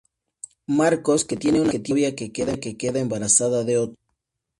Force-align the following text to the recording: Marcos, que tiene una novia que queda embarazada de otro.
Marcos, 0.65 1.25
que 1.25 1.37
tiene 1.37 1.61
una 1.61 1.73
novia 1.73 2.15
que 2.15 2.31
queda 2.31 2.99
embarazada 2.99 3.63
de 3.63 3.77
otro. 3.77 3.97